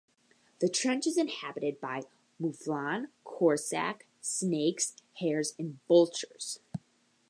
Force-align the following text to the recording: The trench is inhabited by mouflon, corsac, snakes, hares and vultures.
The 0.61 0.67
trench 0.67 1.05
is 1.05 1.15
inhabited 1.15 1.79
by 1.79 2.05
mouflon, 2.39 3.09
corsac, 3.23 4.07
snakes, 4.19 4.95
hares 5.19 5.53
and 5.59 5.77
vultures. 5.87 6.59